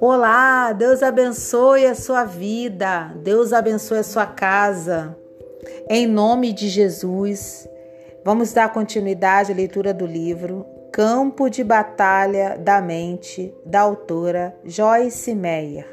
[0.00, 5.16] Olá, Deus abençoe a sua vida, Deus abençoe a sua casa.
[5.88, 7.68] Em nome de Jesus,
[8.24, 15.34] vamos dar continuidade à leitura do livro Campo de Batalha da Mente, da autora Joyce
[15.34, 15.86] Meyer.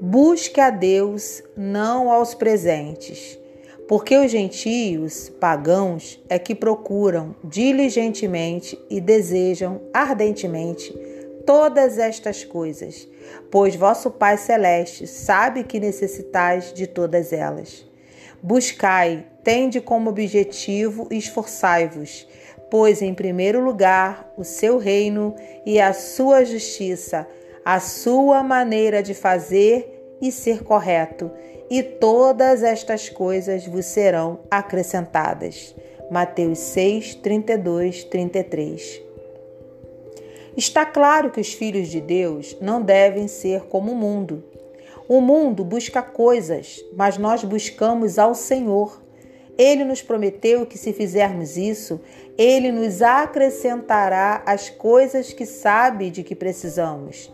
[0.00, 3.37] Busque a Deus, não aos presentes,
[3.88, 10.94] porque os gentios, pagãos, é que procuram diligentemente e desejam ardentemente
[11.46, 13.08] todas estas coisas,
[13.50, 17.86] pois vosso Pai Celeste sabe que necessitais de todas elas.
[18.42, 22.28] Buscai, tende como objetivo e esforçai-vos,
[22.70, 27.26] pois em primeiro lugar o seu reino e a sua justiça,
[27.64, 31.30] a sua maneira de fazer e ser correto,
[31.70, 35.74] e todas estas coisas vos serão acrescentadas.
[36.10, 39.02] Mateus 6, 32, 33.
[40.56, 44.42] Está claro que os filhos de Deus não devem ser como o mundo.
[45.06, 49.02] O mundo busca coisas, mas nós buscamos ao Senhor.
[49.56, 52.00] Ele nos prometeu que, se fizermos isso,
[52.36, 57.32] ele nos acrescentará as coisas que sabe de que precisamos.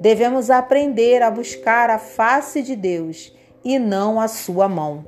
[0.00, 3.35] Devemos aprender a buscar a face de Deus
[3.66, 5.04] e não a sua mão.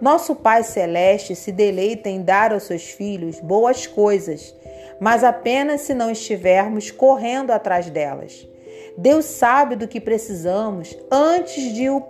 [0.00, 4.54] Nosso Pai Celeste se deleita em dar aos seus filhos boas coisas
[4.98, 8.46] mas apenas se não estivermos correndo atrás delas.
[8.96, 12.02] Deus sabe do que precisamos antes de o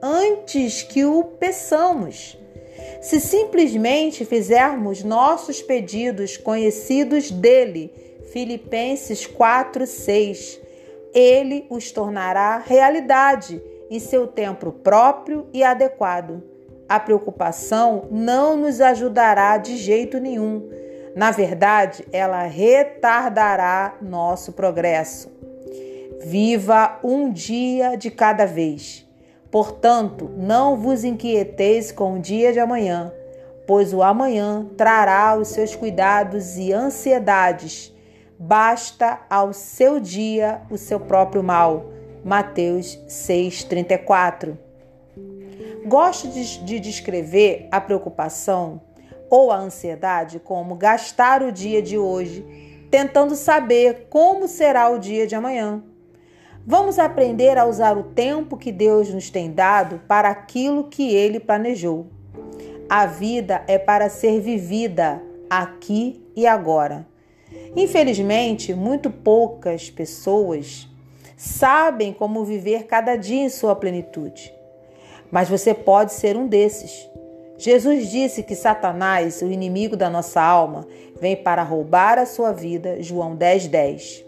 [0.00, 2.38] antes que o peçamos.
[3.00, 7.92] Se simplesmente fizermos nossos pedidos conhecidos dele,
[8.32, 10.60] Filipenses 4:6,
[11.12, 13.60] ele os tornará realidade
[13.90, 16.42] em seu tempo próprio e adequado.
[16.88, 20.68] A preocupação não nos ajudará de jeito nenhum
[21.18, 25.28] na verdade, ela retardará nosso progresso.
[26.20, 29.04] Viva um dia de cada vez.
[29.50, 33.12] Portanto, não vos inquieteis com o dia de amanhã,
[33.66, 37.92] pois o amanhã trará os seus cuidados e ansiedades.
[38.38, 41.97] Basta ao seu dia o seu próprio mal.
[42.28, 44.54] Mateus 6,34.
[45.86, 48.82] Gosto de, de descrever a preocupação
[49.30, 52.44] ou a ansiedade como gastar o dia de hoje
[52.90, 55.82] tentando saber como será o dia de amanhã.
[56.66, 61.40] Vamos aprender a usar o tempo que Deus nos tem dado para aquilo que ele
[61.40, 62.08] planejou.
[62.90, 67.06] A vida é para ser vivida aqui e agora.
[67.74, 70.86] Infelizmente, muito poucas pessoas
[71.38, 74.52] sabem como viver cada dia em sua plenitude.
[75.30, 77.08] Mas você pode ser um desses.
[77.56, 80.86] Jesus disse que Satanás, o inimigo da nossa alma,
[81.20, 84.24] vem para roubar a sua vida, João 10, 10.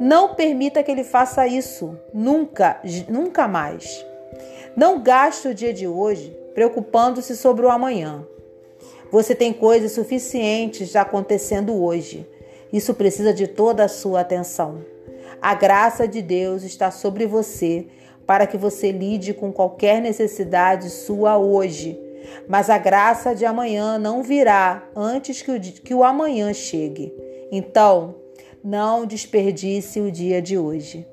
[0.00, 4.04] Não permita que ele faça isso, nunca, nunca mais.
[4.74, 8.26] Não gaste o dia de hoje preocupando-se sobre o amanhã.
[9.10, 12.26] Você tem coisas suficientes já acontecendo hoje.
[12.72, 14.97] Isso precisa de toda a sua atenção.
[15.40, 17.86] A graça de Deus está sobre você
[18.26, 22.08] para que você lide com qualquer necessidade sua hoje
[22.46, 27.12] mas a graça de amanhã não virá antes que o, que o amanhã chegue.
[27.50, 28.16] Então,
[28.62, 31.06] não desperdice o dia de hoje.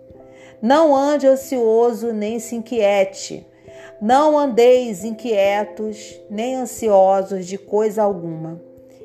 [0.61, 3.45] Não ande ansioso nem se inquiete.
[4.01, 8.61] Não andeis inquietos nem ansiosos de coisa alguma.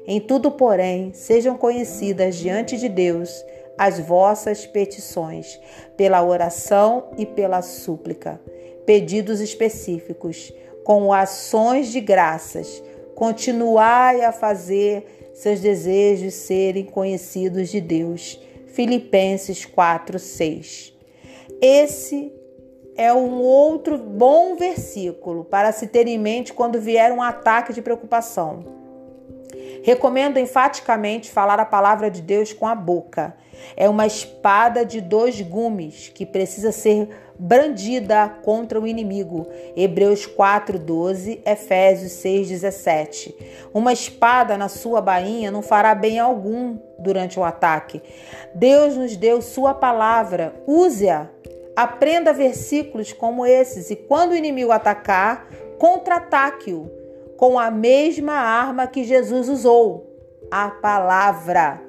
[0.07, 3.45] Em tudo, porém, sejam conhecidas diante de Deus
[3.81, 5.59] as vossas petições,
[5.97, 8.39] pela oração e pela súplica,
[8.85, 10.53] pedidos específicos
[10.85, 12.83] com ações de graças.
[13.15, 18.39] Continuai a fazer seus desejos serem conhecidos de Deus.
[18.67, 20.93] Filipenses 4, 6.
[21.63, 22.31] Esse
[22.95, 27.81] é um outro bom versículo para se ter em mente quando vier um ataque de
[27.81, 28.80] preocupação.
[29.83, 33.35] Recomendo enfaticamente falar a palavra de Deus com a boca.
[33.77, 39.47] É uma espada de dois gumes que precisa ser brandida contra o inimigo.
[39.75, 43.35] Hebreus 4:12, Efésios 6:17.
[43.73, 48.03] Uma espada na sua bainha não fará bem algum durante o ataque.
[48.55, 51.29] Deus nos deu sua palavra, use-a.
[51.75, 55.47] Aprenda versículos como esses e quando o inimigo atacar,
[55.79, 57.00] contra-ataque-o
[57.41, 60.15] com a mesma arma que Jesus usou,
[60.51, 61.81] a palavra.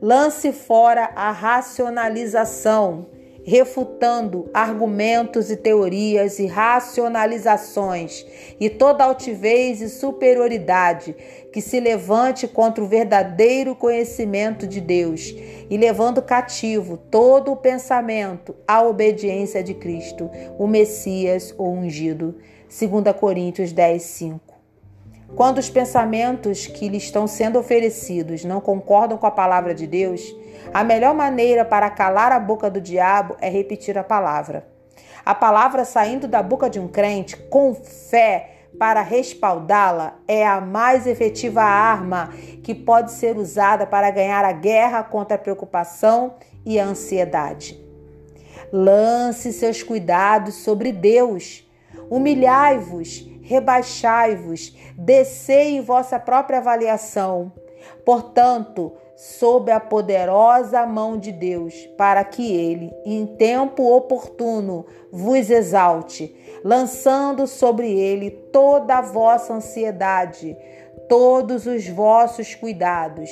[0.00, 3.06] Lance fora a racionalização
[3.44, 8.24] refutando argumentos e teorias e racionalizações
[8.58, 11.14] e toda altivez e superioridade
[11.52, 15.34] que se levante contra o verdadeiro conhecimento de Deus
[15.68, 22.34] e levando cativo todo o pensamento à obediência de Cristo, o Messias ou ungido.
[22.66, 24.55] 2 Coríntios 10, 5.
[25.34, 30.22] Quando os pensamentos que lhe estão sendo oferecidos não concordam com a palavra de Deus,
[30.72, 34.66] a melhor maneira para calar a boca do diabo é repetir a palavra.
[35.24, 41.06] A palavra saindo da boca de um crente com fé para respaldá-la é a mais
[41.06, 42.30] efetiva arma
[42.62, 46.34] que pode ser usada para ganhar a guerra contra a preocupação
[46.64, 47.80] e a ansiedade.
[48.72, 51.64] Lance seus cuidados sobre Deus.
[52.10, 57.52] Humilhai-vos, rebaixai-vos, descei em vossa própria avaliação.
[58.04, 66.34] Portanto, sob a poderosa mão de Deus, para que ele, em tempo oportuno, vos exalte,
[66.64, 70.56] lançando sobre ele toda a vossa ansiedade,
[71.08, 73.30] todos os vossos cuidados,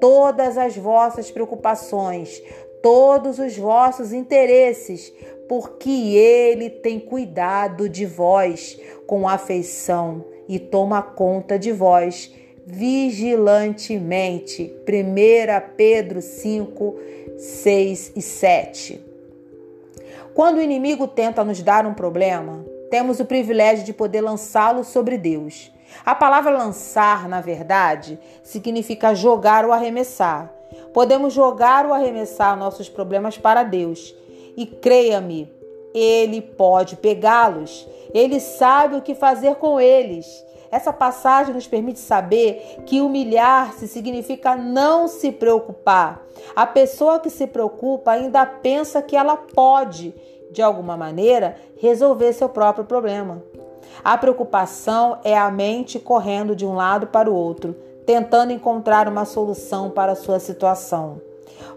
[0.00, 2.42] todas as vossas preocupações,
[2.82, 5.12] todos os vossos interesses,
[5.52, 12.34] porque ele tem cuidado de vós com afeição e toma conta de vós
[12.64, 14.74] vigilantemente.
[14.88, 16.96] 1 Pedro 5,
[17.36, 19.04] 6 e 7.
[20.32, 25.18] Quando o inimigo tenta nos dar um problema, temos o privilégio de poder lançá-lo sobre
[25.18, 25.70] Deus.
[26.02, 30.50] A palavra lançar, na verdade, significa jogar ou arremessar.
[30.94, 34.14] Podemos jogar ou arremessar nossos problemas para Deus.
[34.56, 35.50] E creia-me,
[35.94, 37.88] Ele pode pegá-los.
[38.12, 40.26] Ele sabe o que fazer com eles.
[40.70, 46.22] Essa passagem nos permite saber que humilhar-se significa não se preocupar.
[46.56, 50.14] A pessoa que se preocupa ainda pensa que ela pode,
[50.50, 53.42] de alguma maneira, resolver seu próprio problema.
[54.02, 57.76] A preocupação é a mente correndo de um lado para o outro,
[58.06, 61.20] tentando encontrar uma solução para a sua situação.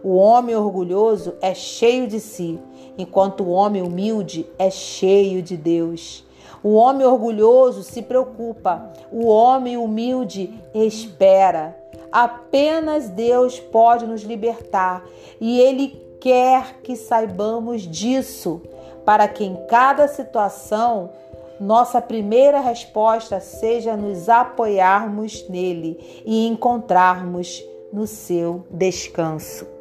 [0.04, 2.60] O homem orgulhoso é cheio de si,
[2.98, 6.26] enquanto o homem humilde é cheio de Deus.
[6.64, 11.78] O homem orgulhoso se preocupa, o homem humilde espera.
[12.12, 15.04] Apenas Deus pode nos libertar
[15.40, 18.62] e Ele quer que saibamos disso,
[19.06, 21.12] para que em cada situação
[21.60, 29.75] nossa primeira resposta seja nos apoiarmos nele e encontrarmos no seu descanso.